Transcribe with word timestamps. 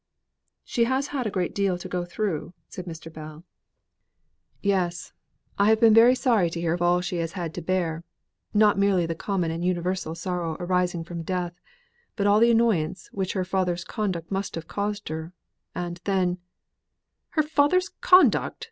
"She 0.63 0.85
has 0.85 1.09
had 1.09 1.27
a 1.27 1.29
great 1.29 1.53
deal 1.53 1.77
to 1.77 1.87
go 1.87 2.05
through," 2.05 2.53
said 2.67 2.85
Mr. 2.85 3.13
Bell. 3.13 3.43
"Yes! 4.63 5.13
I 5.59 5.69
have 5.69 5.79
been 5.79 6.15
sorry 6.15 6.49
to 6.49 6.59
hear 6.59 6.73
of 6.73 6.81
all 6.81 7.01
she 7.01 7.17
has 7.17 7.33
had 7.33 7.53
to 7.53 7.61
bear; 7.61 8.03
not 8.51 8.79
merely 8.79 9.05
the 9.05 9.13
common 9.13 9.51
and 9.51 9.63
universal 9.63 10.15
sorrow 10.15 10.57
arising 10.59 11.03
from 11.03 11.21
death, 11.21 11.53
but 12.15 12.25
all 12.25 12.39
the 12.39 12.49
annoyance 12.49 13.09
which 13.11 13.33
her 13.33 13.45
father's 13.45 13.83
conduct 13.83 14.31
must 14.31 14.55
have 14.55 14.67
caused 14.67 15.09
her, 15.09 15.33
and 15.75 16.01
then" 16.05 16.39
"Her 17.37 17.43
father's 17.43 17.89
conduct!" 17.89 18.57